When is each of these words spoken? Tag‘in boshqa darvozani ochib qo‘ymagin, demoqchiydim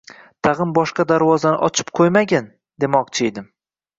Tag‘in 0.45 0.71
boshqa 0.77 1.03
darvozani 1.11 1.59
ochib 1.67 1.93
qo‘ymagin, 1.99 2.47
demoqchiydim 2.85 3.49